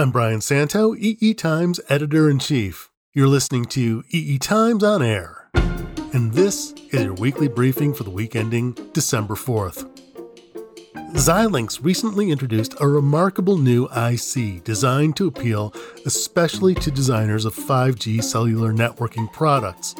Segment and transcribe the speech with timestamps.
[0.00, 2.88] I'm Brian Santo, EE Times editor in chief.
[3.12, 5.50] You're listening to EE Times on Air.
[6.14, 9.86] And this is your weekly briefing for the week ending December 4th.
[11.12, 15.74] Xilinx recently introduced a remarkable new IC designed to appeal
[16.06, 19.94] especially to designers of 5G cellular networking products.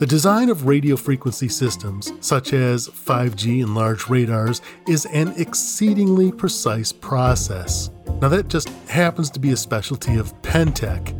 [0.00, 6.32] The design of radio frequency systems, such as 5G and large radars, is an exceedingly
[6.32, 7.90] precise process.
[8.22, 11.14] Now, that just happens to be a specialty of Pentek.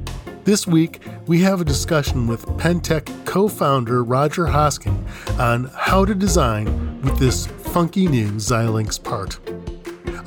[0.44, 5.06] This week, we have a discussion with Pentek co founder Roger Hosking
[5.38, 9.38] on how to design with this funky new Xilinx part.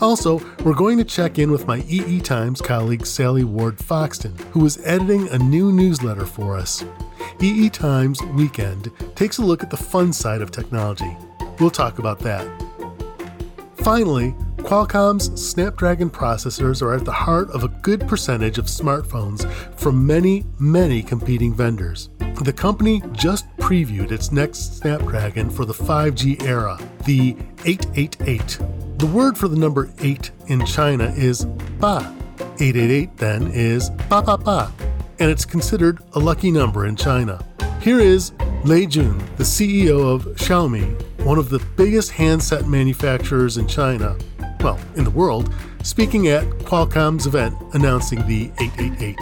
[0.01, 4.65] Also, we're going to check in with my EE Times colleague Sally Ward Foxton, who
[4.65, 6.83] is editing a new newsletter for us.
[7.41, 11.15] EE Times Weekend takes a look at the fun side of technology.
[11.59, 12.47] We'll talk about that.
[13.77, 20.07] Finally, Qualcomm's Snapdragon processors are at the heart of a good percentage of smartphones from
[20.07, 22.09] many, many competing vendors.
[22.41, 27.35] The company just previewed its next Snapdragon for the 5G era, the
[27.65, 28.59] 888.
[29.03, 31.43] The word for the number 8 in China is
[31.77, 32.15] ba.
[32.39, 34.71] 888 then is ba ba ba,
[35.19, 37.45] and it's considered a lucky number in China.
[37.81, 38.31] Here is
[38.63, 44.15] Lei Jun, the CEO of Xiaomi, one of the biggest handset manufacturers in China,
[44.61, 49.17] well, in the world, speaking at Qualcomm's event announcing the 888.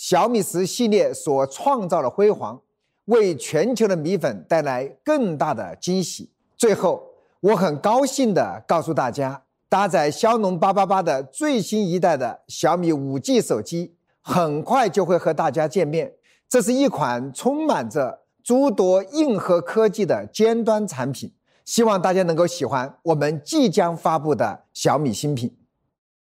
[0.00, 2.58] 小米十系列所创造的辉煌，
[3.04, 6.30] 为全球的米粉带来更大的惊喜。
[6.56, 7.02] 最后，
[7.40, 16.14] 我很高兴地告诉大家，搭载骁龙八八八的最新一代的小米五 G 手机，很快就会和大家见面。
[16.48, 21.30] 这是一款充满着诸多硬核科技的尖端产品，
[21.66, 25.54] 希望大家能够喜欢我们即将发布的小米新品。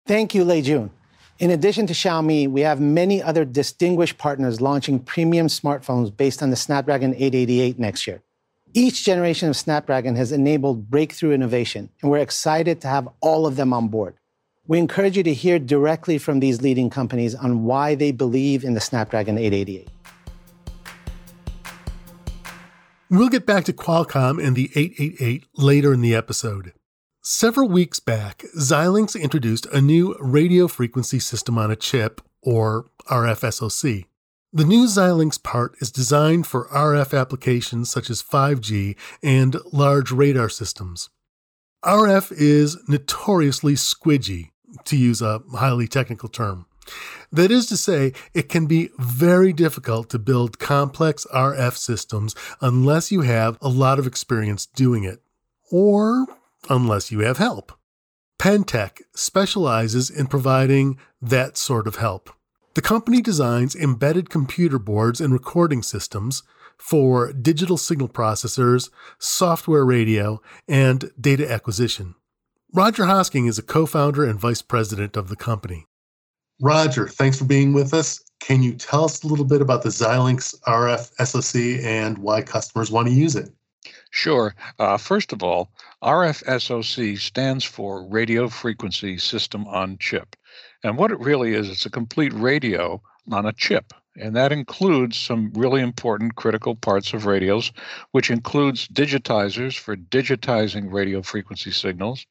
[0.04, 0.90] Thank you, Lei Jun.
[1.38, 6.50] In addition to Xiaomi, we have many other distinguished partners launching premium smartphones based on
[6.50, 8.22] the Snapdragon 888 next year.
[8.74, 13.56] Each generation of Snapdragon has enabled breakthrough innovation, and we're excited to have all of
[13.56, 14.14] them on board.
[14.66, 18.74] We encourage you to hear directly from these leading companies on why they believe in
[18.74, 19.88] the Snapdragon 888.
[23.10, 26.72] We'll get back to Qualcomm and the 888 later in the episode.
[27.24, 34.06] Several weeks back, Xilinx introduced a new radio frequency system on a chip, or RFSoC.
[34.52, 40.48] The new Xilinx part is designed for RF applications such as 5G and large radar
[40.48, 41.10] systems.
[41.84, 44.50] RF is notoriously squidgy,
[44.82, 46.66] to use a highly technical term.
[47.30, 53.12] That is to say, it can be very difficult to build complex RF systems unless
[53.12, 55.22] you have a lot of experience doing it,
[55.70, 56.26] or
[56.68, 57.72] unless you have help.
[58.38, 62.30] Pentek specializes in providing that sort of help.
[62.74, 66.42] The company designs embedded computer boards and recording systems
[66.78, 72.14] for digital signal processors, software radio, and data acquisition.
[72.72, 75.86] Roger Hosking is a co founder and vice president of the company.
[76.60, 78.22] Roger, thanks for being with us.
[78.40, 82.90] Can you tell us a little bit about the Xilinx RF SoC and why customers
[82.90, 83.50] want to use it?
[84.14, 84.54] Sure.
[84.78, 85.70] Uh, first of all,
[86.02, 90.36] RFSoC stands for Radio Frequency System on Chip.
[90.84, 93.94] And what it really is, it's a complete radio on a chip.
[94.14, 97.72] And that includes some really important critical parts of radios,
[98.10, 102.26] which includes digitizers for digitizing radio frequency signals,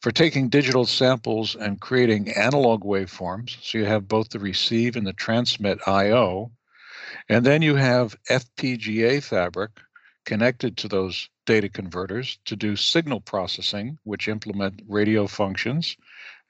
[0.00, 3.56] for taking digital samples and creating analog waveforms.
[3.62, 6.52] So you have both the receive and the transmit I/O,
[7.28, 9.72] and then you have FPGA fabric
[10.26, 15.96] connected to those data converters to do signal processing, which implement radio functions.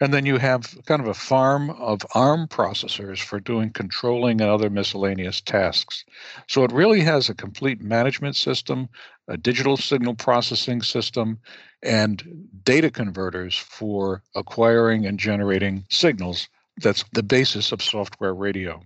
[0.01, 4.51] And then you have kind of a farm of ARM processors for doing controlling and
[4.51, 6.05] other miscellaneous tasks.
[6.49, 8.89] So it really has a complete management system,
[9.29, 11.39] a digital signal processing system,
[11.83, 16.49] and data converters for acquiring and generating signals.
[16.83, 18.83] That's the basis of software radio.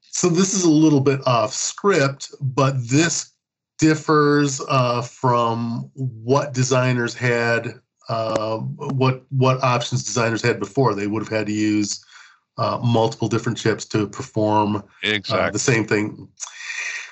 [0.00, 3.32] So this is a little bit off script, but this
[3.78, 10.94] differs uh, from what designers had, uh, what what options designers had before.
[10.94, 12.04] They would have had to use
[12.56, 15.50] uh, multiple different chips to perform exactly.
[15.52, 16.28] the same thing.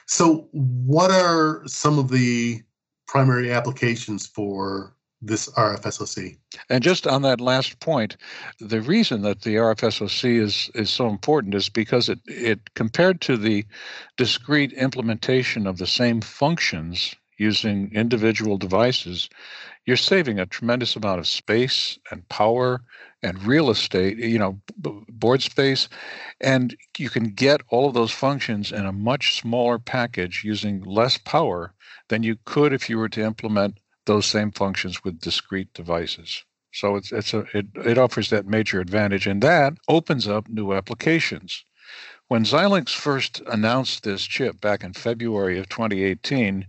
[0.07, 2.63] So, what are some of the
[3.07, 4.96] primary applications for
[5.27, 6.37] this RFSoC.
[6.71, 8.17] And just on that last point,
[8.61, 13.37] the reason that the RFSoC is is so important is because it it compared to
[13.37, 13.65] the
[14.17, 19.29] discrete implementation of the same functions using individual devices,
[19.85, 22.81] you're saving a tremendous amount of space and power
[23.23, 25.89] and real estate, you know, b- board space.
[26.41, 31.19] And you can get all of those functions in a much smaller package using less
[31.19, 31.73] power
[32.09, 36.45] than you could if you were to implement those same functions with discrete devices.
[36.73, 40.73] So it's it's a it, it offers that major advantage and that opens up new
[40.73, 41.65] applications.
[42.29, 46.67] When Xilinx first announced this chip back in February of 2018,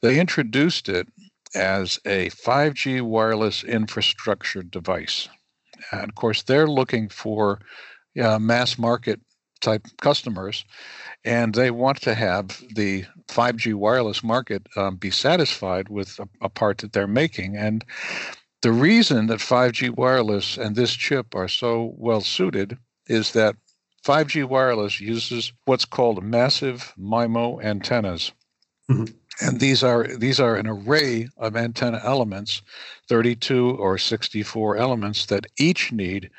[0.00, 1.06] they introduced it
[1.54, 5.28] as a 5G wireless infrastructure device.
[5.92, 7.60] And of course, they're looking for
[8.20, 9.20] uh, mass market
[9.60, 10.64] type customers,
[11.24, 16.48] and they want to have the 5G wireless market um, be satisfied with a, a
[16.48, 17.56] part that they're making.
[17.56, 17.84] And
[18.62, 23.56] the reason that 5G wireless and this chip are so well suited is that
[24.04, 28.32] 5G wireless uses what's called massive MIMO antennas.
[28.90, 29.04] Mm-hmm.
[29.40, 32.62] And these are these are an array of antenna elements,
[33.08, 36.30] 32 or 64 elements that each need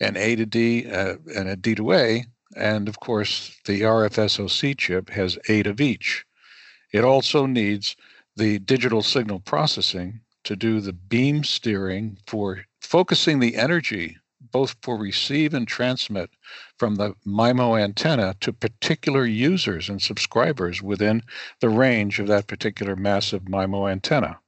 [0.00, 2.24] an A to D uh, and a D to A,
[2.56, 6.24] and of course the RFSoC chip has eight of each.
[6.92, 7.96] It also needs
[8.36, 14.16] the digital signal processing to do the beam steering for focusing the energy
[14.50, 16.30] both for receive and transmit
[16.78, 21.22] from the MIMO antenna to particular users and subscribers within
[21.60, 24.38] the range of that particular massive MIMO antenna.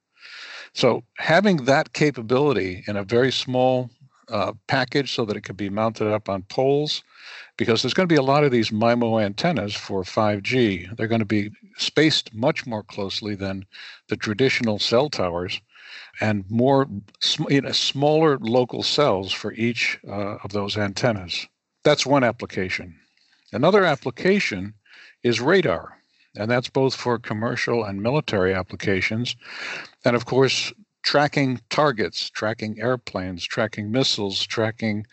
[0.73, 3.89] So having that capability in a very small
[4.29, 7.03] uh, package so that it could be mounted up on poles,
[7.57, 10.95] because there's going to be a lot of these MIMO antennas for 5G.
[10.95, 13.65] They're going to be spaced much more closely than
[14.09, 15.61] the traditional cell towers
[16.21, 16.87] and more
[17.49, 21.47] you know, smaller local cells for each uh, of those antennas.
[21.83, 22.95] That's one application.
[23.51, 24.73] Another application
[25.23, 25.97] is radar,
[26.35, 29.35] and that's both for commercial and military applications.
[30.03, 30.73] And of course,
[31.05, 35.05] tracking targets, tracking airplanes, tracking missiles, tracking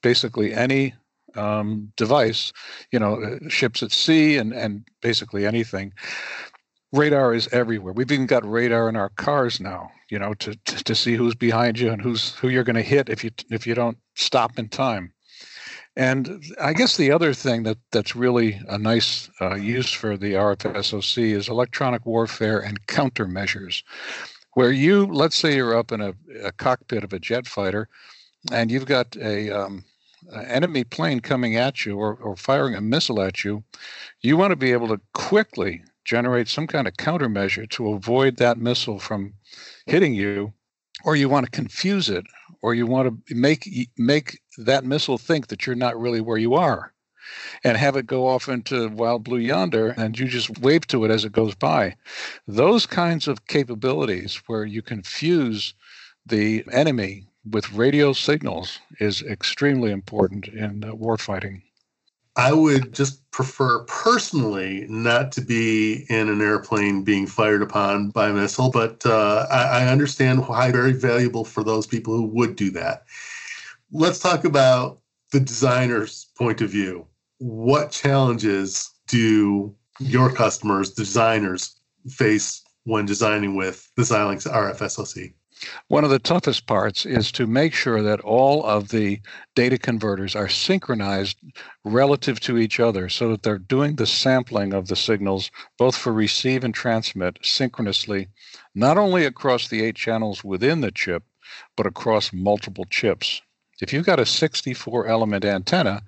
[0.00, 0.94] basically any
[1.34, 2.52] um, device,
[2.92, 5.92] you know, uh, ships at sea and, and basically anything
[6.92, 7.92] radar is everywhere.
[7.92, 11.34] We've even got radar in our cars now, you know, to, to, to see who's
[11.34, 14.58] behind you and who's who you're going to hit if you if you don't stop
[14.58, 15.12] in time.
[15.96, 20.34] And I guess the other thing that that's really a nice uh, use for the
[20.34, 23.82] RFSoC is electronic warfare and countermeasures,
[24.54, 27.88] where you let's say you're up in a, a cockpit of a jet fighter,
[28.52, 29.84] and you've got a um,
[30.32, 33.62] enemy plane coming at you or, or firing a missile at you,
[34.20, 38.58] you want to be able to quickly generate some kind of countermeasure to avoid that
[38.58, 39.32] missile from
[39.86, 40.52] hitting you,
[41.04, 42.24] or you want to confuse it,
[42.62, 46.54] or you want to make make that missile think that you're not really where you
[46.54, 46.92] are,
[47.64, 51.10] and have it go off into wild blue yonder, and you just wave to it
[51.10, 51.94] as it goes by.
[52.46, 55.74] Those kinds of capabilities where you can fuse
[56.26, 61.62] the enemy with radio signals is extremely important in uh, warfighting.
[62.36, 68.28] I would just prefer personally not to be in an airplane being fired upon by
[68.28, 72.56] a missile, but uh, I, I understand why very valuable for those people who would
[72.56, 73.04] do that.
[73.92, 75.00] Let's talk about
[75.32, 77.06] the designer's point of view.
[77.40, 81.74] What challenges do your customers, designers,
[82.06, 85.32] face when designing with the Xilinx RFSoC?
[85.88, 89.22] One of the toughest parts is to make sure that all of the
[89.54, 91.38] data converters are synchronized
[91.82, 96.12] relative to each other so that they're doing the sampling of the signals both for
[96.12, 98.28] receive and transmit synchronously,
[98.74, 101.24] not only across the eight channels within the chip,
[101.74, 103.40] but across multiple chips.
[103.80, 106.02] If you've got a 64 element antenna,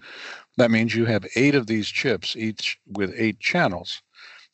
[0.57, 4.03] that means you have eight of these chips, each with eight channels.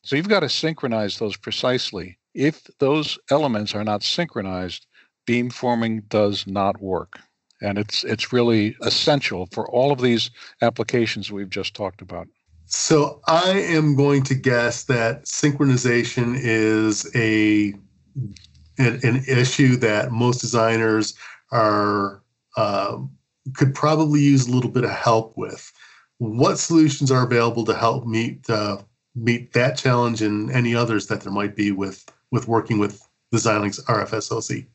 [0.01, 2.17] So you've got to synchronize those precisely.
[2.33, 4.85] If those elements are not synchronized,
[5.27, 7.19] beamforming does not work.
[7.61, 12.27] And it's it's really essential for all of these applications we've just talked about.
[12.67, 17.73] So I am going to guess that synchronization is a
[18.77, 21.15] an, an issue that most designers
[21.51, 22.21] are
[22.55, 22.99] uh,
[23.55, 25.71] could probably use a little bit of help with.
[26.19, 28.77] What solutions are available to help meet uh,
[29.15, 33.37] meet that challenge and any others that there might be with with working with the
[33.37, 34.65] Xilinx RFSoC?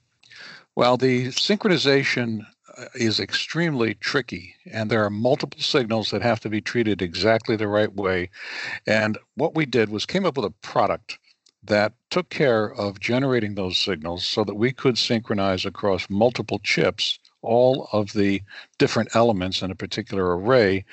[0.77, 2.47] Well, the synchronization
[2.77, 7.57] uh, is extremely tricky, and there are multiple signals that have to be treated exactly
[7.57, 8.31] the right way.
[8.87, 11.19] And what we did was came up with a product
[11.63, 17.19] that took care of generating those signals so that we could synchronize across multiple chips
[17.45, 18.43] all of the
[18.79, 20.85] different elements in a particular array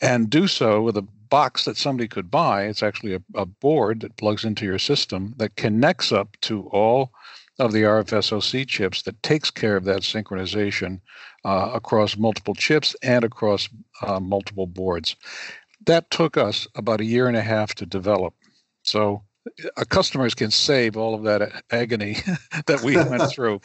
[0.00, 2.64] and do so with a box that somebody could buy.
[2.64, 7.10] It's actually a, a board that plugs into your system that connects up to all
[7.58, 11.00] of the RFSoC chips that takes care of that synchronization
[11.44, 13.68] uh, across multiple chips and across
[14.02, 15.16] uh, multiple boards.
[15.86, 18.34] That took us about a year and a half to develop.
[18.82, 19.22] So
[19.76, 22.16] uh, customers can save all of that agony
[22.66, 23.60] that we went through.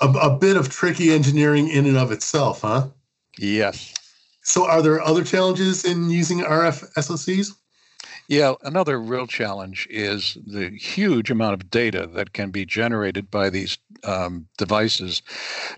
[0.00, 2.88] A, a bit of tricky engineering in and of itself, huh?
[3.38, 3.94] Yes.
[4.42, 7.52] So, are there other challenges in using RF SoCs?
[8.28, 13.50] Yeah, another real challenge is the huge amount of data that can be generated by
[13.50, 15.20] these um, devices.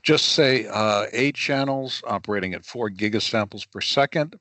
[0.02, 4.36] Just say uh, eight channels operating at four gigasamples per second.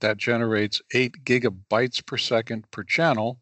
[0.00, 3.40] That generates eight gigabytes per second per channel.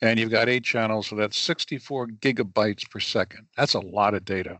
[0.00, 3.46] And you've got eight channels, so that's 64 gigabytes per second.
[3.58, 4.58] That's a lot of data.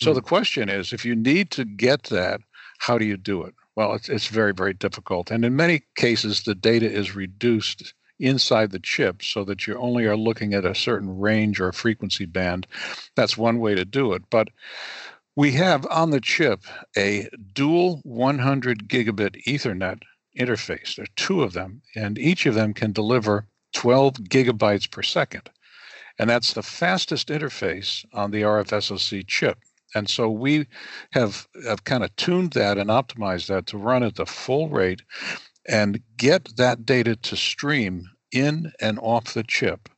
[0.00, 0.16] So mm-hmm.
[0.16, 2.40] the question is if you need to get that,
[2.78, 3.54] how do you do it?
[3.74, 5.30] Well, it's, it's very, very difficult.
[5.30, 10.06] And in many cases, the data is reduced inside the chip so that you only
[10.06, 12.66] are looking at a certain range or a frequency band.
[13.14, 14.22] That's one way to do it.
[14.30, 14.48] But
[15.36, 16.64] we have on the chip
[16.96, 20.00] a dual 100 gigabit Ethernet
[20.38, 20.96] interface.
[20.96, 25.50] There are two of them, and each of them can deliver 12 gigabytes per second.
[26.18, 29.58] And that's the fastest interface on the RFSoC chip.
[29.94, 30.66] And so we
[31.12, 35.02] have, have kind of tuned that and optimized that to run at the full rate
[35.68, 39.88] and get that data to stream in and off the chip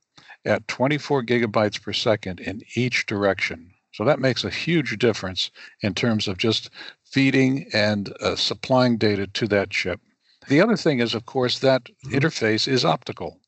[0.44, 3.72] at 24 gigabytes per second in each direction.
[3.92, 5.50] So that makes a huge difference
[5.82, 6.70] in terms of just
[7.04, 10.00] feeding and uh, supplying data to that chip.
[10.48, 12.16] The other thing is, of course, that mm-hmm.
[12.16, 13.40] interface is optical.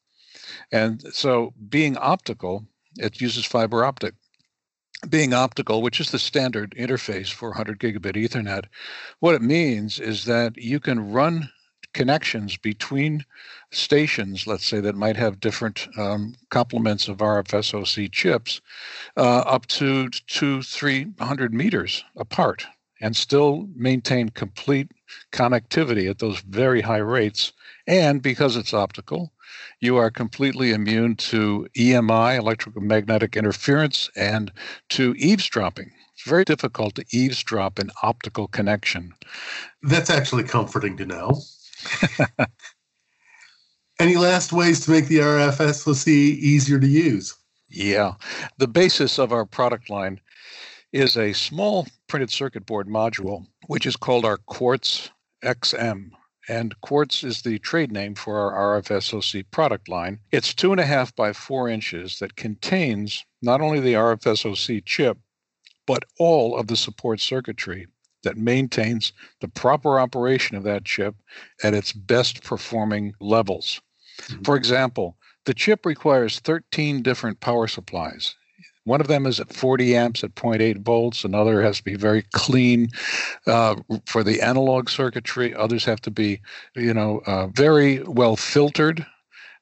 [0.73, 2.66] And so being optical,
[2.97, 4.14] it uses fiber optic.
[5.09, 8.66] Being optical, which is the standard interface for 100 gigabit Ethernet,
[9.21, 11.49] what it means is that you can run
[11.95, 13.25] connections between
[13.71, 18.61] stations, let's say, that might have different um, complements of RFSoC chips,
[19.16, 22.66] uh, up to two, three hundred meters apart,
[23.00, 24.90] and still maintain complete
[25.33, 27.52] connectivity at those very high rates.
[27.87, 29.33] And because it's optical,
[29.80, 34.52] you are completely immune to EMI, electromagnetic interference, and
[34.90, 35.90] to eavesdropping.
[36.14, 39.14] It's very difficult to eavesdrop an optical connection.
[39.83, 41.40] That's actually comforting to know.
[43.99, 47.35] Any last ways to make the RF SoC easier to use?
[47.69, 48.14] Yeah.
[48.59, 50.21] The basis of our product line
[50.92, 55.11] is a small printed circuit board module, which is called our Quartz
[55.42, 56.11] XM.
[56.49, 60.20] And Quartz is the trade name for our RF SoC product line.
[60.32, 64.85] It's two and a half by four inches that contains not only the RF SoC
[64.85, 65.18] chip,
[65.87, 67.87] but all of the support circuitry
[68.23, 71.16] that maintains the proper operation of that chip
[71.62, 73.80] at its best performing levels.
[74.23, 74.42] Mm-hmm.
[74.42, 75.16] For example,
[75.47, 78.37] the chip requires 13 different power supplies.
[78.84, 81.25] One of them is at 40 amps at 0.8 volts.
[81.25, 82.88] Another has to be very clean
[83.46, 85.54] uh, for the analog circuitry.
[85.54, 86.40] Others have to be,
[86.75, 89.06] you know, uh, very well filtered.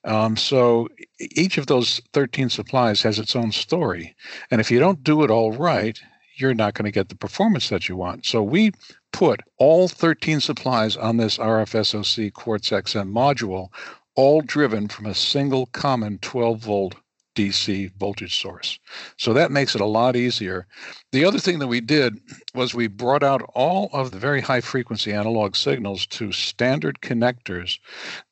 [0.04, 4.14] Um, so each of those 13 supplies has its own story.
[4.50, 6.00] And if you don't do it all right,
[6.36, 8.24] you're not going to get the performance that you want.
[8.24, 8.70] So we
[9.12, 13.68] put all 13 supplies on this RFSoC Quartz XM module,
[14.14, 16.94] all driven from a single common 12 volt
[17.38, 18.80] DC voltage source.
[19.16, 20.66] So that makes it a lot easier.
[21.12, 22.18] The other thing that we did
[22.52, 27.78] was we brought out all of the very high frequency analog signals to standard connectors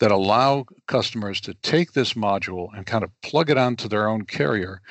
[0.01, 4.25] that allow customers to take this module and kind of plug it onto their own
[4.25, 4.83] carrier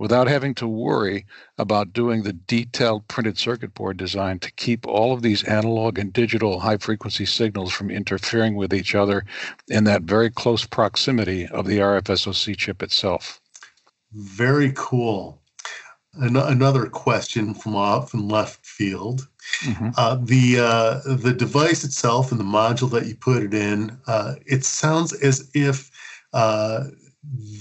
[0.00, 1.26] without having to worry
[1.58, 6.12] about doing the detailed printed circuit board design to keep all of these analog and
[6.12, 9.24] digital high frequency signals from interfering with each other
[9.68, 13.39] in that very close proximity of the RFSoC chip itself.
[14.12, 15.40] Very cool.
[16.14, 19.28] An- another question from off in left field.
[19.64, 19.90] Mm-hmm.
[19.96, 24.34] Uh, the uh, the device itself and the module that you put it in, uh,
[24.46, 25.90] it sounds as if
[26.32, 26.84] uh,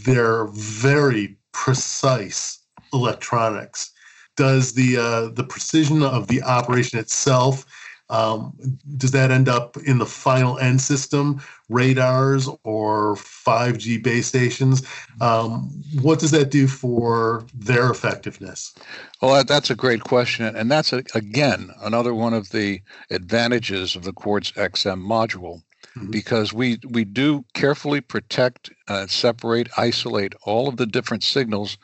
[0.03, 2.59] they're very precise
[2.93, 3.91] electronics.
[4.35, 7.65] Does the uh, the precision of the operation itself
[8.09, 8.53] um,
[8.97, 14.81] does that end up in the final end system, radars or 5G base stations?
[15.21, 15.69] Um,
[16.01, 18.73] what does that do for their effectiveness?
[19.21, 20.55] Well, that's a great question.
[20.55, 25.61] And that's, a, again, another one of the advantages of the Quartz XM module
[25.95, 26.09] mm-hmm.
[26.09, 31.77] because we we do carefully protect, uh, separate, isolate all of the different signals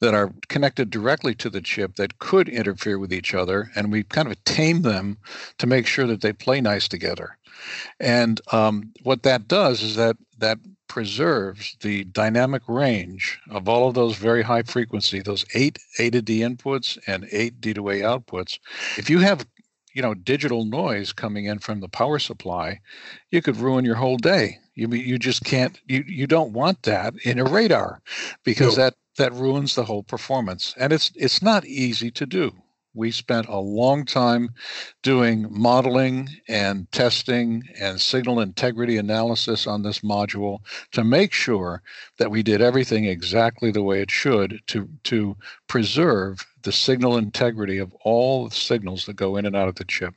[0.00, 4.04] that are connected directly to the chip that could interfere with each other, and we
[4.04, 5.18] kind of tame them
[5.58, 7.36] to make sure that they play nice together.
[7.98, 13.94] And um, what that does is that that preserves the dynamic range of all of
[13.94, 18.00] those very high frequency, those eight A to D inputs and eight D to A
[18.00, 18.58] outputs.
[18.96, 19.46] If you have
[19.94, 22.78] you know digital noise coming in from the power supply
[23.30, 27.14] you could ruin your whole day you you just can't you you don't want that
[27.24, 28.00] in a radar
[28.44, 28.84] because no.
[28.84, 32.52] that that ruins the whole performance and it's it's not easy to do
[32.98, 34.50] we spent a long time
[35.02, 40.58] doing modeling and testing and signal integrity analysis on this module
[40.90, 41.82] to make sure
[42.18, 45.36] that we did everything exactly the way it should to, to
[45.68, 49.84] preserve the signal integrity of all the signals that go in and out of the
[49.84, 50.14] chip.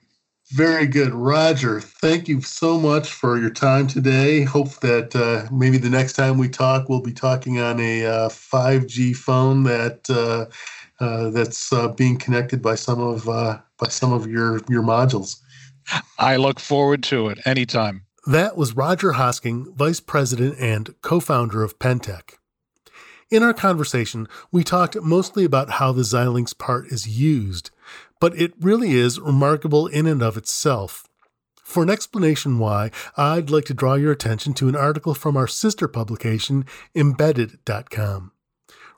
[0.53, 1.13] Very good.
[1.13, 4.43] Roger, thank you so much for your time today.
[4.43, 8.29] Hope that uh, maybe the next time we talk, we'll be talking on a uh,
[8.29, 10.47] 5G phone that uh,
[11.01, 15.39] uh, that's uh, being connected by some of uh, by some of your your modules.
[16.19, 18.05] I look forward to it anytime.
[18.27, 22.33] That was Roger Hosking, Vice President and co-founder of Pentek.
[23.31, 27.71] In our conversation, we talked mostly about how the Xilinx part is used,
[28.21, 31.05] but it really is remarkable in and of itself.
[31.63, 35.47] For an explanation why, I'd like to draw your attention to an article from our
[35.47, 38.31] sister publication, Embedded.com.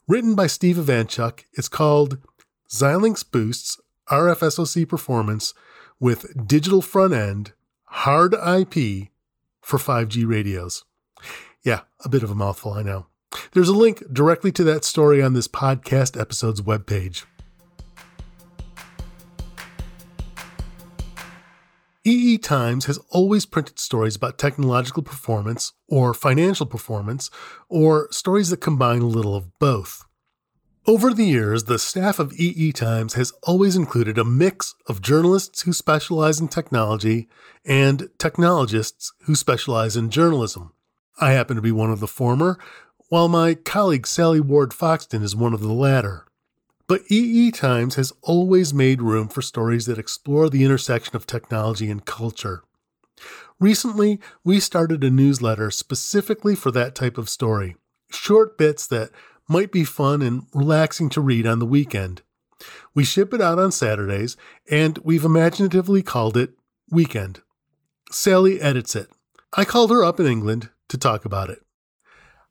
[0.08, 2.18] Written by Steve Ivanchuk, it's called
[2.70, 5.54] Xilinx Boosts RFSoC Performance
[6.00, 7.54] with Digital Front End
[7.86, 9.10] Hard IP
[9.62, 10.84] for 5G radios.
[11.64, 13.06] Yeah, a bit of a mouthful, I know.
[13.54, 17.24] There's a link directly to that story on this podcast episode's webpage.
[22.06, 27.30] EE Times has always printed stories about technological performance or financial performance,
[27.70, 30.04] or stories that combine a little of both.
[30.86, 35.62] Over the years, the staff of EE Times has always included a mix of journalists
[35.62, 37.30] who specialize in technology
[37.64, 40.74] and technologists who specialize in journalism.
[41.22, 42.60] I happen to be one of the former,
[43.08, 46.26] while my colleague Sally Ward Foxton is one of the latter.
[46.94, 51.90] But EE Times has always made room for stories that explore the intersection of technology
[51.90, 52.62] and culture.
[53.60, 57.78] Recently, we started a newsletter specifically for that type of story.
[58.12, 59.10] Short bits that
[59.50, 62.22] might be fun and relaxing to read on the weekend.
[62.94, 64.38] We ship it out on Saturdays,
[64.70, 66.52] and we've imaginatively called it
[66.92, 67.42] Weekend.
[68.12, 69.10] Sally edits it.
[69.54, 71.64] I called her up in England to talk about it.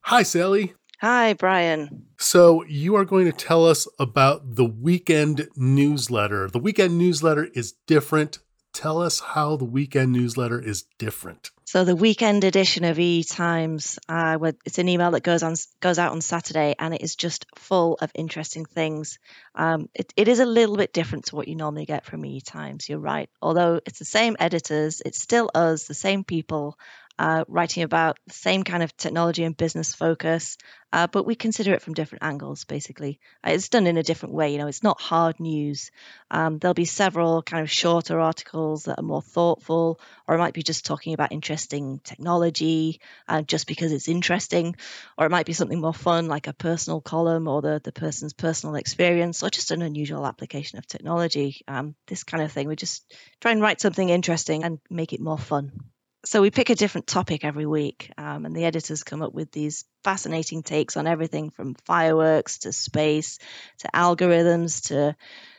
[0.01, 0.73] Hi, Sally.
[0.99, 2.05] Hi, Brian.
[2.17, 6.49] So, you are going to tell us about the weekend newsletter.
[6.49, 8.39] The weekend newsletter is different.
[8.73, 11.51] Tell us how the weekend newsletter is different.
[11.65, 15.97] So the weekend edition of E Times, uh, it's an email that goes on goes
[15.97, 19.17] out on Saturday, and it is just full of interesting things.
[19.55, 22.41] Um, it, it is a little bit different to what you normally get from E
[22.41, 22.87] Times.
[22.87, 23.27] You're right.
[23.41, 26.77] Although it's the same editors, it's still us, the same people,
[27.19, 30.57] uh, writing about the same kind of technology and business focus,
[30.91, 33.19] uh, but we consider it from different angles, basically.
[33.45, 34.51] Uh, it's done in a different way.
[34.51, 35.91] You know, it's not hard news.
[36.31, 40.53] Um, there'll be several kind of shorter articles that are more thoughtful, or it might
[40.53, 44.75] be just talking about interesting technology uh, just because it's interesting,
[45.17, 48.33] or it might be something more fun, like a personal column or the, the person's
[48.33, 51.61] personal experience, or just an unusual application of technology.
[51.67, 52.67] Um, this kind of thing.
[52.67, 55.92] We just try and write something interesting and make it more fun
[56.25, 59.51] so we pick a different topic every week, um, and the editors come up with
[59.51, 63.39] these fascinating takes on everything from fireworks to space
[63.79, 65.15] to algorithms to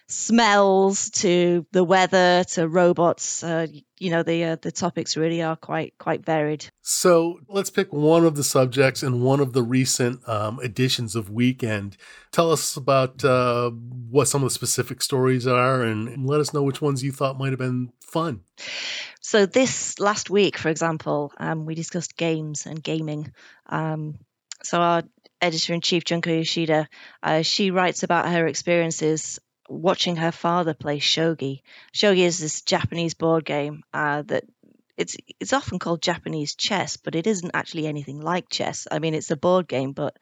[0.07, 3.43] smells to the weather to robots.
[3.43, 3.67] Uh,
[3.99, 6.67] you know, the uh, the topics really are quite quite varied.
[6.83, 11.31] So let's pick one of the subjects in one of the recent um, editions of
[11.31, 11.97] Weekend.
[12.33, 16.63] Tell us about uh, what some of the specific stories are, and let us know
[16.63, 18.41] which ones you thought might have been fun.
[19.21, 23.33] So this last week, for example, um, we discussed games and gaming.
[23.67, 24.19] Um,
[24.63, 25.03] so our
[25.41, 26.89] editor in chief, Junko Yoshida,
[27.23, 31.63] uh, she writes about her experiences watching her father play shogi.
[31.93, 34.45] Shogi is this Japanese board game uh, that
[34.97, 38.87] it's it's often called Japanese chess, but it isn't actually anything like chess.
[38.91, 40.17] I mean, it's a board game, but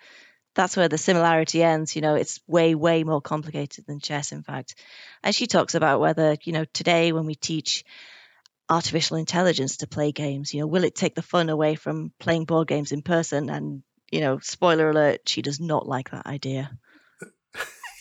[0.54, 1.94] that's where the similarity ends.
[1.96, 4.32] You know, it's way way more complicated than chess.
[4.32, 4.74] In fact,
[5.22, 7.84] and she talks about whether you know today when we teach
[8.68, 10.52] artificial intelligence to play games?
[10.54, 13.50] You know, will it take the fun away from playing board games in person?
[13.50, 16.70] And, you know, spoiler alert, she does not like that idea.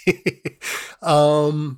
[1.01, 1.77] um,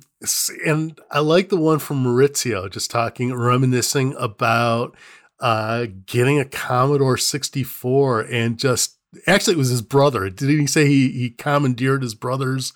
[0.66, 4.96] and I like the one from Maurizio, just talking, reminiscing about
[5.40, 10.28] uh, getting a Commodore 64 and just Actually, it was his brother.
[10.30, 12.72] Didn't he say he, he commandeered his brother's?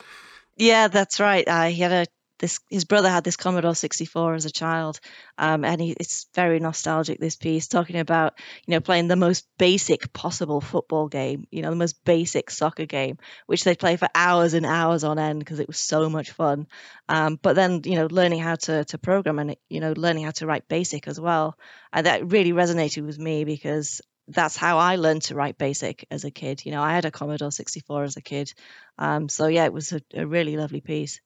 [0.57, 1.47] Yeah, that's right.
[1.47, 2.07] Uh, he had a
[2.39, 5.01] this his brother had this Commodore 64 as a child,
[5.37, 7.19] um, and he, it's very nostalgic.
[7.19, 11.71] This piece talking about you know playing the most basic possible football game, you know
[11.71, 15.61] the most basic soccer game, which they play for hours and hours on end because
[15.61, 16.67] it was so much fun.
[17.09, 20.33] Um, but then you know learning how to to program and you know learning how
[20.33, 21.59] to write BASIC as well,
[21.93, 26.25] and that really resonated with me because that's how I learned to write BASIC as
[26.25, 26.65] a kid.
[26.65, 28.53] You know, I had a Commodore 64 as a kid.
[28.99, 31.21] Um, so yeah, it was a, a really lovely piece.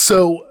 [0.00, 0.46] So,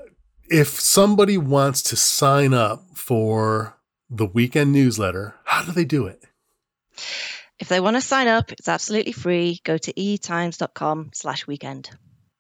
[0.48, 6.24] if somebody wants to sign up for the weekend newsletter, how do they do it?
[7.58, 9.60] If they want to sign up, it's absolutely free.
[9.64, 11.90] Go to eetimes.com slash weekend.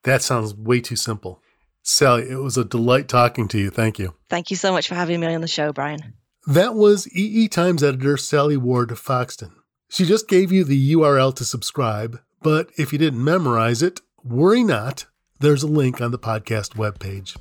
[0.04, 1.41] That sounds way too simple.
[1.82, 3.72] Sally, it was a delight talking to you.
[3.72, 4.13] Thank you.
[4.30, 6.13] Thank you so much for having me on the show, Brian.
[6.45, 9.54] That was EE Times editor Sally Ward Foxton.
[9.89, 14.63] She just gave you the URL to subscribe, but if you didn't memorize it, worry
[14.63, 15.08] not.
[15.41, 17.38] There's a link on the podcast webpage.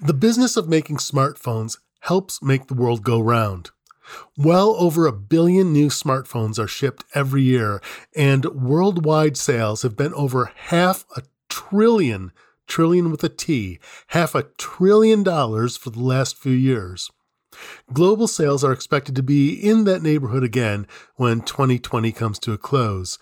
[0.00, 3.72] The business of making smartphones helps make the world go round.
[4.34, 7.82] Well over a billion new smartphones are shipped every year,
[8.14, 12.32] and worldwide sales have been over half a trillion,
[12.66, 17.10] trillion with a T, half a trillion dollars for the last few years.
[17.92, 22.58] Global sales are expected to be in that neighborhood again when 2020 comes to a
[22.58, 23.18] close.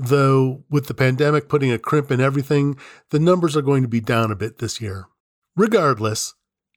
[0.00, 2.78] Though, with the pandemic putting a crimp in everything,
[3.10, 5.08] the numbers are going to be down a bit this year.
[5.56, 6.34] Regardless,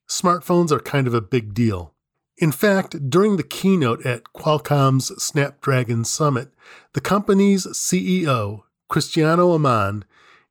[0.10, 1.94] smartphones are kind of a big deal.
[2.38, 6.50] In fact, during the keynote at Qualcomm's Snapdragon Summit,
[6.94, 10.04] the company's CEO, Cristiano Amon,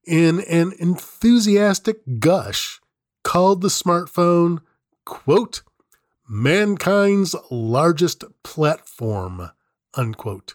[0.06, 2.80] in an enthusiastic gush,
[3.24, 4.60] called the smartphone,
[5.04, 5.62] quote,
[6.28, 9.50] mankind's largest platform,
[9.94, 10.54] unquote.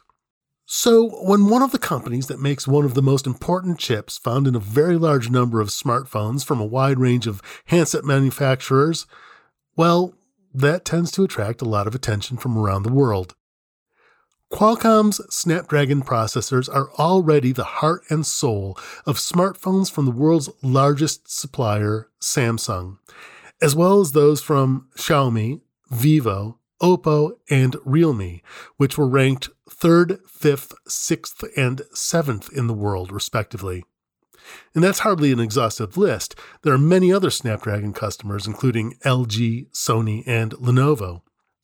[0.67, 4.47] So, when one of the companies that makes one of the most important chips found
[4.47, 9.05] in a very large number of smartphones from a wide range of handset manufacturers,
[9.75, 10.15] well,
[10.53, 13.35] that tends to attract a lot of attention from around the world.
[14.51, 21.29] Qualcomm's Snapdragon processors are already the heart and soul of smartphones from the world's largest
[21.29, 22.97] supplier, Samsung,
[23.61, 28.41] as well as those from Xiaomi, Vivo, Oppo, and Realme,
[28.77, 33.83] which were ranked third, fifth, sixth, and seventh in the world, respectively.
[34.73, 36.35] And that's hardly an exhaustive list.
[36.61, 41.21] There are many other Snapdragon customers, including LG, Sony, and Lenovo.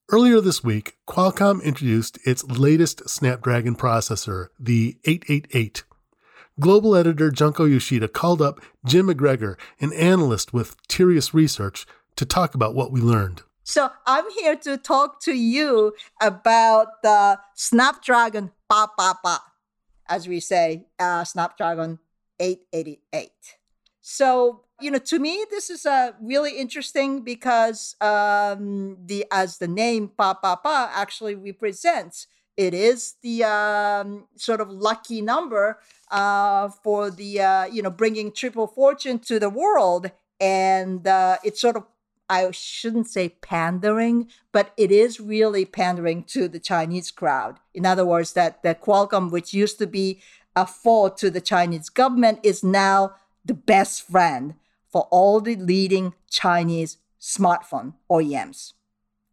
[0.10, 5.84] Earlier this week, Qualcomm introduced its latest Snapdragon processor, the 888.
[6.60, 11.86] Global editor Junko Yoshida called up Jim McGregor, an analyst with Tirias Research,
[12.17, 13.43] to talk about what we learned.
[13.63, 19.39] So I'm here to talk to you about the Snapdragon ba ba ba,
[20.08, 22.00] as we say, uh, Snapdragon
[22.39, 23.32] 888.
[24.02, 29.67] So you know, to me, this is uh, really interesting because um, the as the
[29.67, 32.26] name ba ba ba actually represents,
[32.58, 35.78] it is the um, sort of lucky number
[36.10, 41.58] uh, for the uh, you know bringing triple fortune to the world, and uh, it
[41.58, 41.84] sort of
[42.31, 47.57] I shouldn't say pandering, but it is really pandering to the Chinese crowd.
[47.73, 50.21] In other words, that, that Qualcomm, which used to be
[50.55, 54.53] a foe to the Chinese government, is now the best friend
[54.89, 58.73] for all the leading Chinese smartphone OEMs.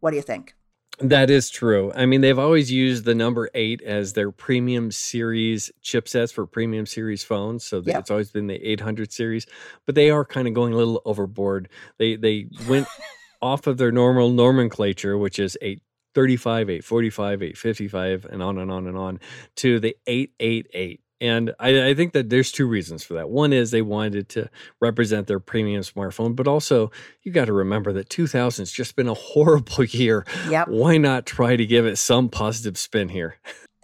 [0.01, 0.55] What do you think?
[0.99, 1.93] That is true.
[1.95, 6.85] I mean, they've always used the number eight as their premium series chipsets for premium
[6.85, 7.63] series phones.
[7.63, 7.99] So yep.
[7.99, 9.45] it's always been the 800 series,
[9.85, 11.69] but they are kind of going a little overboard.
[11.97, 12.87] They they went
[13.41, 18.97] off of their normal nomenclature, which is 835, 845, 855, and on and on and
[18.97, 19.19] on,
[19.57, 20.99] to the 888.
[21.21, 23.29] And I, I, think that there's two reasons for that.
[23.29, 26.91] One is they wanted to represent their premium smartphone, but also
[27.23, 30.25] you got to remember that 2000 has just been a horrible year.
[30.49, 30.69] Yep.
[30.69, 33.35] Why not try to give it some positive spin here?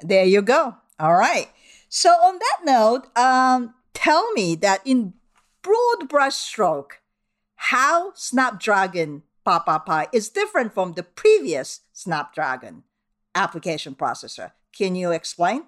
[0.01, 0.75] There you go.
[0.99, 1.49] All right.
[1.89, 5.13] So on that note, um, tell me that in
[5.61, 6.91] broad brushstroke,
[7.55, 12.83] how Snapdragon ba ba ba is different from the previous Snapdragon
[13.33, 14.51] application processor.
[14.75, 15.63] Can you explain?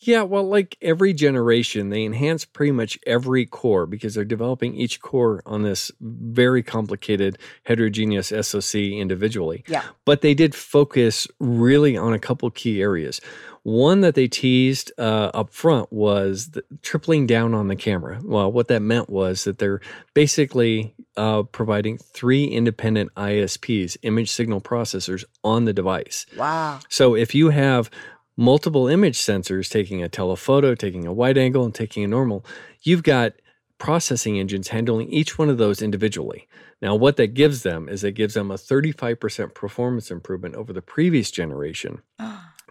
[0.00, 5.00] Yeah, well, like every generation, they enhance pretty much every core because they're developing each
[5.00, 9.64] core on this very complicated heterogeneous SoC individually.
[9.66, 9.82] Yeah.
[10.04, 13.20] But they did focus really on a couple key areas.
[13.64, 18.20] One that they teased uh, up front was the, tripling down on the camera.
[18.22, 19.80] Well, what that meant was that they're
[20.14, 26.24] basically uh, providing three independent ISPs, image signal processors, on the device.
[26.36, 26.78] Wow.
[26.88, 27.90] So if you have
[28.38, 32.46] multiple image sensors taking a telephoto, taking a wide angle, and taking a normal,
[32.82, 33.32] you've got
[33.78, 36.48] processing engines handling each one of those individually.
[36.80, 40.80] Now, what that gives them is it gives them a 35% performance improvement over the
[40.80, 42.00] previous generation.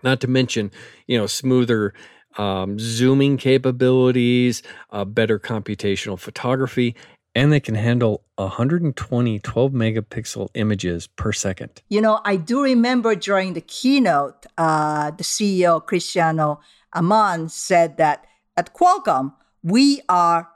[0.03, 0.71] Not to mention,
[1.05, 1.93] you know, smoother
[2.37, 6.95] um, zooming capabilities, uh, better computational photography,
[7.37, 11.83] and they can handle 120 12 megapixel images per second.
[11.87, 16.59] You know, I do remember during the keynote, uh, the CEO, Cristiano
[16.95, 18.25] Amon, said that
[18.57, 20.49] at Qualcomm, we are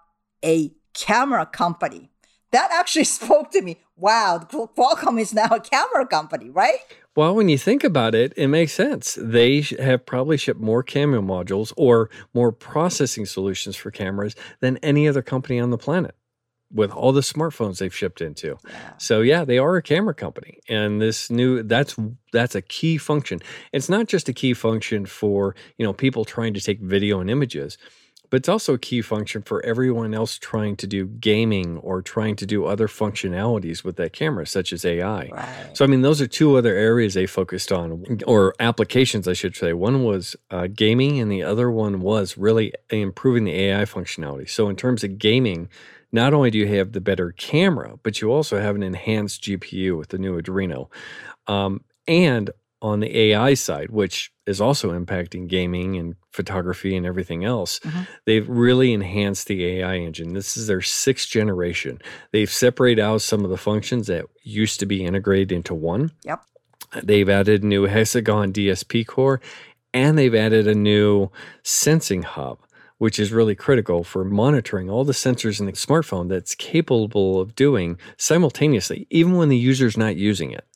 [0.43, 2.09] a camera company.
[2.51, 3.77] That actually spoke to me.
[3.95, 6.79] Wow, Qualcomm is now a camera company, right?
[7.15, 9.19] Well, when you think about it, it makes sense.
[9.21, 15.07] They have probably shipped more camera modules or more processing solutions for cameras than any
[15.07, 16.15] other company on the planet
[16.73, 18.57] with all the smartphones they've shipped into.
[18.67, 18.93] Yeah.
[18.97, 20.59] So yeah, they are a camera company.
[20.69, 21.95] And this new that's
[22.31, 23.39] that's a key function.
[23.73, 27.29] It's not just a key function for, you know, people trying to take video and
[27.29, 27.77] images,
[28.31, 32.37] but it's also a key function for everyone else trying to do gaming or trying
[32.37, 35.27] to do other functionalities with that camera, such as AI.
[35.27, 35.69] Right.
[35.73, 39.57] So, I mean, those are two other areas they focused on, or applications, I should
[39.57, 39.73] say.
[39.73, 44.49] One was uh, gaming, and the other one was really improving the AI functionality.
[44.49, 45.67] So, in terms of gaming,
[46.11, 49.97] not only do you have the better camera, but you also have an enhanced GPU
[49.97, 50.89] with the new Adreno.
[51.47, 57.45] Um, and on the AI side, which is also impacting gaming and photography and everything
[57.45, 58.01] else, mm-hmm.
[58.25, 60.33] they've really enhanced the AI engine.
[60.33, 62.01] This is their sixth generation.
[62.31, 66.11] They've separated out some of the functions that used to be integrated into one.
[66.23, 66.41] Yep.
[67.03, 69.39] They've added new Hexagon DSP core
[69.93, 71.29] and they've added a new
[71.63, 72.59] sensing hub
[73.01, 77.55] which is really critical for monitoring all the sensors in the smartphone that's capable of
[77.55, 80.67] doing simultaneously, even when the user's not using it.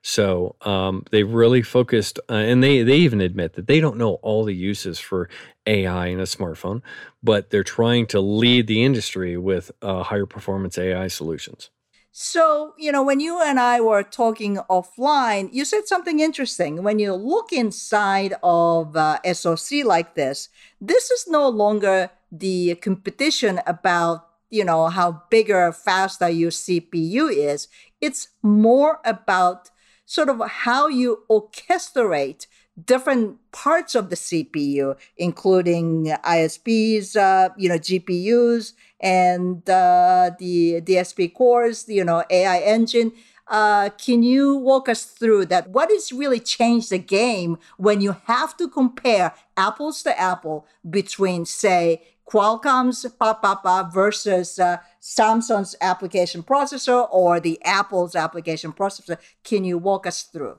[0.00, 4.14] So um, they've really focused, uh, and they they even admit that they don't know
[4.22, 5.28] all the uses for
[5.66, 6.80] AI in a smartphone,
[7.22, 11.68] but they're trying to lead the industry with uh, higher performance AI solutions.
[12.16, 16.84] So, you know, when you and I were talking offline, you said something interesting.
[16.84, 20.48] When you look inside of uh, SoC like this,
[20.80, 27.66] this is no longer the competition about, you know, how bigger, faster your CPU is.
[28.00, 29.70] It's more about
[30.06, 32.46] sort of how you orchestrate
[32.80, 38.72] different parts of the CPU, including ISPs, uh, you know, GPUs,
[39.04, 43.12] and uh, the DSP cores, you know, AI engine.
[43.46, 45.68] Uh, can you walk us through that?
[45.68, 51.44] What has really changed the game when you have to compare apples to apple between,
[51.44, 59.18] say, Qualcomm's Papa versus uh, Samsung's application processor or the Apple's application processor?
[59.44, 60.58] Can you walk us through?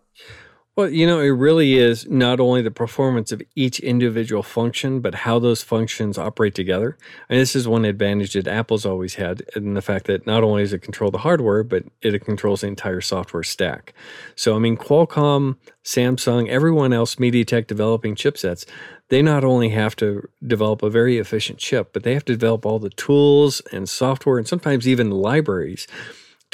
[0.76, 5.16] Well, you know, it really is not only the performance of each individual function, but
[5.16, 6.98] how those functions operate together.
[7.30, 10.64] And this is one advantage that Apple's always had in the fact that not only
[10.64, 13.94] does it control the hardware, but it controls the entire software stack.
[14.36, 18.66] So, I mean, Qualcomm, Samsung, everyone else, MediaTek developing chipsets,
[19.08, 22.66] they not only have to develop a very efficient chip, but they have to develop
[22.66, 25.88] all the tools and software and sometimes even libraries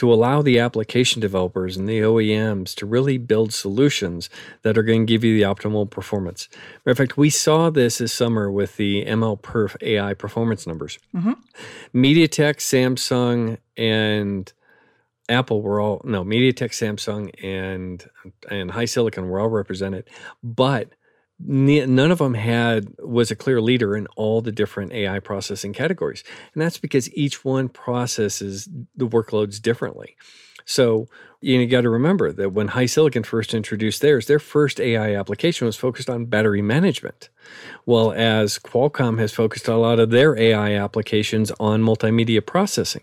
[0.02, 4.32] to allow the application developers and the OEMs to really build solutions
[4.64, 6.50] that are going to give you the optimal performance.
[6.84, 10.98] Matter of fact, we saw this this summer with the MLPerf AI performance numbers.
[11.16, 11.34] Mm-hmm.
[11.94, 14.52] MediaTek, Samsung, and
[15.30, 18.04] Apple were all no MediaTek, Samsung, and
[18.50, 20.10] and HiSilicon were all represented,
[20.42, 20.94] but
[21.46, 26.24] none of them had was a clear leader in all the different AI processing categories,
[26.54, 30.16] and that's because each one processes the workloads differently.
[30.66, 31.08] So
[31.42, 35.16] you, know, you got to remember that when HiSilicon first introduced theirs, their first AI
[35.16, 37.30] application was focused on battery management,
[37.86, 43.02] well as Qualcomm has focused a lot of their AI applications on multimedia processing.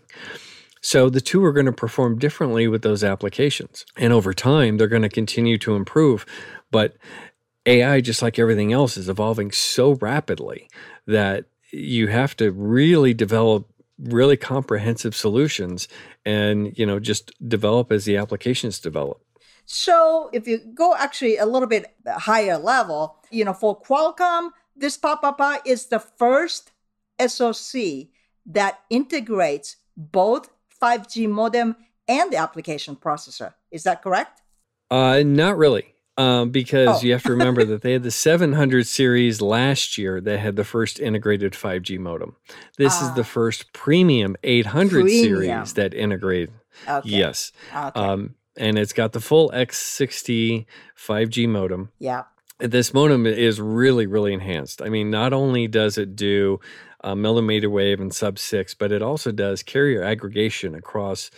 [0.81, 3.85] So the two are going to perform differently with those applications.
[3.97, 6.25] And over time, they're going to continue to improve.
[6.71, 6.95] But
[7.65, 10.69] AI, just like everything else, is evolving so rapidly
[11.07, 13.67] that you have to really develop
[13.99, 15.87] really comprehensive solutions
[16.25, 19.21] and you know just develop as the applications develop
[19.65, 24.97] so if you go actually a little bit higher level you know for qualcomm this
[24.97, 26.71] Papa is the first
[27.19, 28.07] SoC
[28.45, 30.49] that integrates both
[30.81, 31.75] 5G modem
[32.07, 33.53] and the application processor.
[33.71, 34.41] Is that correct?
[34.89, 35.93] Uh, not really.
[36.19, 37.05] Um, because oh.
[37.05, 40.65] you have to remember that they had the 700 series last year that had the
[40.65, 42.35] first integrated 5G modem.
[42.77, 43.23] This is the ah.
[43.23, 45.23] first premium 800 premium.
[45.23, 46.49] series that integrate.
[46.85, 47.07] Okay.
[47.07, 47.53] Yes.
[47.73, 47.97] Okay.
[47.97, 50.65] Um, and it's got the full X60
[50.97, 51.89] 5G modem.
[51.99, 52.23] Yeah.
[52.59, 54.81] This modem is really, really enhanced.
[54.81, 56.59] I mean, not only does it do
[57.01, 61.31] uh, millimeter wave and sub six, but it also does carrier aggregation across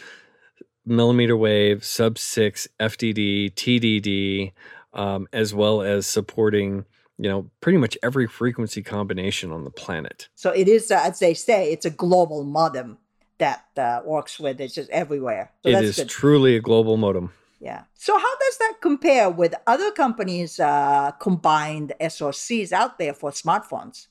[0.85, 4.51] millimeter wave, sub six, FDD, TDD,
[4.93, 6.85] um, as well as supporting
[7.17, 10.29] you know pretty much every frequency combination on the planet.
[10.35, 12.97] So it is, uh, as they say, it's a global modem
[13.37, 14.59] that uh, works with.
[14.59, 15.51] It's just everywhere.
[15.63, 16.09] So it is good.
[16.09, 17.31] truly a global modem.
[17.59, 17.83] Yeah.
[17.93, 24.07] So how does that compare with other companies' uh, combined SoCs out there for smartphones?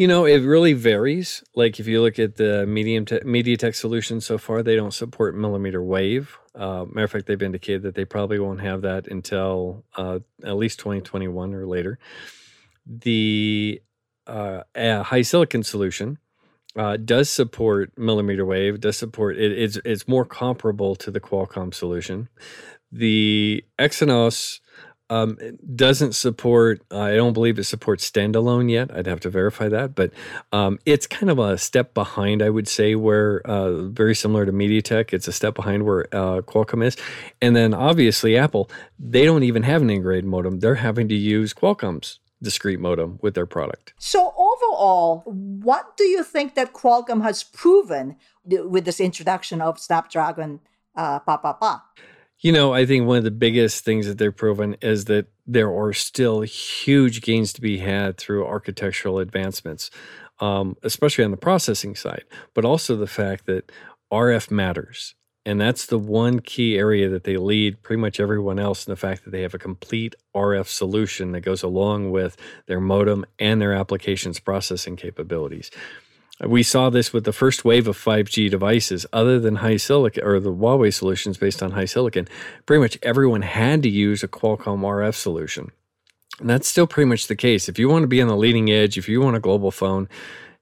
[0.00, 1.44] You know, it really varies.
[1.54, 5.36] Like if you look at the medium te- MediaTek solutions so far, they don't support
[5.36, 6.38] millimeter wave.
[6.54, 10.56] Uh, matter of fact, they've indicated that they probably won't have that until uh, at
[10.56, 11.98] least 2021 or later.
[12.86, 13.82] The
[14.26, 14.62] uh,
[15.20, 16.16] silicon solution
[16.76, 18.80] uh, does support millimeter wave.
[18.80, 19.52] Does support it?
[19.52, 22.30] It's it's more comparable to the Qualcomm solution.
[22.90, 24.60] The Exynos
[25.10, 25.36] um,
[25.74, 26.82] doesn't support.
[26.90, 28.94] I don't believe it supports standalone yet.
[28.94, 30.12] I'd have to verify that, but
[30.52, 32.42] um, it's kind of a step behind.
[32.42, 35.12] I would say where uh, very similar to MediaTek.
[35.12, 36.96] It's a step behind where uh, Qualcomm is,
[37.42, 38.70] and then obviously Apple.
[38.98, 40.60] They don't even have an integrated modem.
[40.60, 43.92] They're having to use Qualcomm's discrete modem with their product.
[43.98, 50.60] So overall, what do you think that Qualcomm has proven with this introduction of Snapdragon
[50.96, 51.82] uh, ba ba ba?
[52.42, 55.70] You know, I think one of the biggest things that they're proven is that there
[55.70, 59.90] are still huge gains to be had through architectural advancements,
[60.38, 62.24] um, especially on the processing side,
[62.54, 63.70] but also the fact that
[64.10, 65.14] RF matters.
[65.44, 68.96] And that's the one key area that they lead pretty much everyone else in the
[68.96, 73.60] fact that they have a complete RF solution that goes along with their modem and
[73.60, 75.70] their applications processing capabilities.
[76.46, 80.52] We saw this with the first wave of 5G devices, other than HiSilicon or the
[80.52, 82.28] Huawei solutions based on HiSilicon.
[82.64, 85.70] Pretty much everyone had to use a Qualcomm RF solution.
[86.38, 87.68] And that's still pretty much the case.
[87.68, 90.08] If you want to be on the leading edge, if you want a global phone,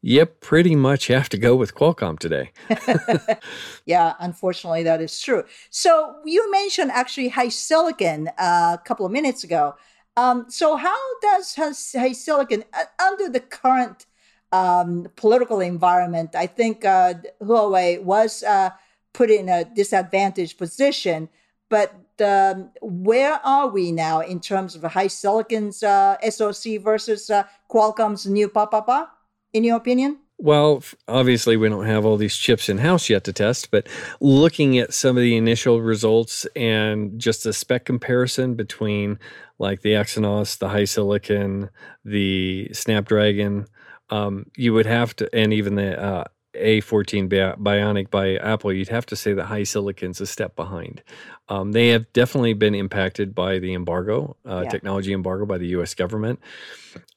[0.03, 2.51] you pretty much have to go with Qualcomm today.
[3.87, 5.45] yeah, unfortunately, that is true.
[5.71, 9.77] So you mentioned actually HiSilicon uh, a couple of minutes ago.
[10.17, 14.07] Um, so how does HiSilicon, uh, under the current
[14.53, 18.71] um, political environment, I think uh, Huawei was uh,
[19.13, 21.29] put in a disadvantaged position.
[21.69, 28.27] But um, where are we now in terms of HiSilicon's uh, SoC versus uh, Qualcomm's
[28.27, 29.11] new Papa?
[29.53, 30.19] In your opinion?
[30.41, 33.89] Well, obviously, we don't have all these chips in house yet to test, but
[34.21, 39.19] looking at some of the initial results and just a spec comparison between
[39.59, 41.71] like the Exynos, the HiSilicon,
[42.05, 43.67] the Snapdragon,
[44.11, 49.07] um, you would have to, and even the uh, A14 Bionic by Apple, you'd have
[49.07, 51.03] to say that HiSilicon's a step behind.
[51.49, 54.71] Um, they have definitely been impacted by the embargo, uh, yeah.
[54.71, 55.95] technology embargo by the U.S.
[55.95, 56.41] government.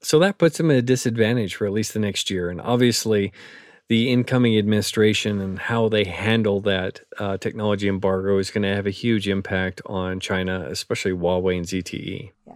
[0.02, 2.50] So that puts them at a disadvantage for at least the next year.
[2.50, 3.32] And obviously,
[3.88, 8.88] the incoming administration and how they handle that uh, technology embargo is going to have
[8.88, 12.32] a huge impact on China, especially Huawei and ZTE.
[12.48, 12.54] Yeah.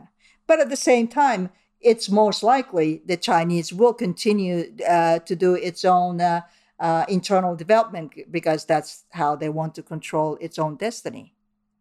[0.47, 1.49] But at the same time,
[1.85, 6.41] it's most likely the Chinese will continue uh, to do its own uh,
[6.79, 11.35] uh, internal development because that's how they want to control its own destiny,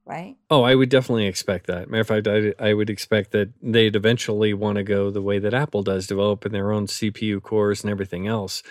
[0.04, 0.36] right?
[0.50, 1.88] Oh, I would definitely expect that.
[1.88, 5.38] Matter of fact, I, I would expect that they'd eventually want to go the way
[5.38, 8.62] that Apple does, developing their own CPU cores and everything else.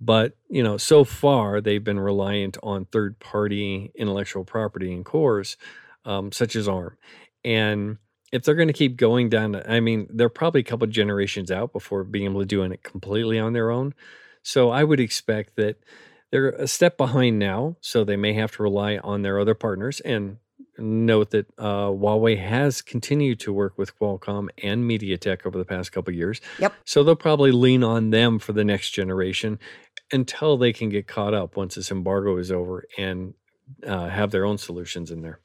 [0.00, 5.56] But you know, so far they've been reliant on third-party intellectual property and cores,
[6.04, 6.96] um, such as ARM,
[7.44, 7.98] and
[8.36, 11.72] if they're going to keep going down, I mean, they're probably a couple generations out
[11.72, 13.94] before being able to do it completely on their own.
[14.42, 15.78] So I would expect that
[16.30, 20.00] they're a step behind now, so they may have to rely on their other partners.
[20.00, 20.36] And
[20.76, 25.90] note that uh, Huawei has continued to work with Qualcomm and MediaTek over the past
[25.90, 26.42] couple years.
[26.58, 26.74] Yep.
[26.84, 29.58] So they'll probably lean on them for the next generation
[30.12, 33.32] until they can get caught up once this embargo is over and
[33.86, 35.40] uh, have their own solutions in there.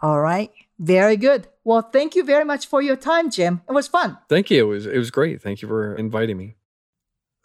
[0.00, 0.50] All right.
[0.78, 1.48] Very good.
[1.64, 3.62] Well, thank you very much for your time, Jim.
[3.68, 4.18] It was fun.
[4.28, 4.64] Thank you.
[4.64, 5.42] It was it was great.
[5.42, 6.54] Thank you for inviting me.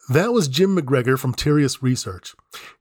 [0.10, 2.36] That was Jim McGregor from Tirias Research.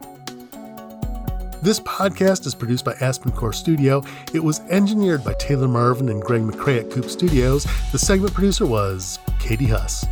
[1.63, 4.03] This podcast is produced by AspenCore Studio.
[4.33, 7.65] It was engineered by Taylor Marvin and Greg McCrae at Coop Studios.
[7.93, 10.05] The segment producer was Katie Huss.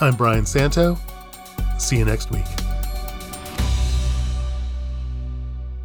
[0.00, 0.96] I'm Brian Santo.
[1.76, 2.46] See you next week.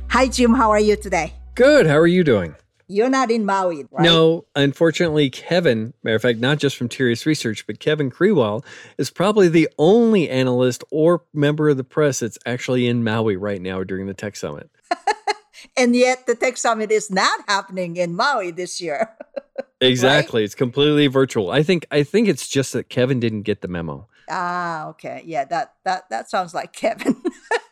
[0.08, 0.54] Hi, Jim.
[0.54, 1.34] How are you today?
[1.56, 1.86] Good.
[1.86, 2.56] How are you doing?
[2.88, 4.06] You're not in Maui, right?
[4.06, 8.64] No, unfortunately, Kevin, matter of fact, not just from Tirias Research, but Kevin Krewell
[8.98, 13.62] is probably the only analyst or member of the press that's actually in Maui right
[13.62, 14.70] now during the Tech Summit.
[15.78, 19.16] And yet the Tech Summit is not happening in Maui this year.
[19.82, 20.42] exactly.
[20.42, 20.46] Right?
[20.46, 21.52] It's completely virtual.
[21.52, 24.08] I think I think it's just that Kevin didn't get the memo.
[24.30, 25.22] Ah, okay.
[25.26, 27.22] Yeah, that that that sounds like Kevin.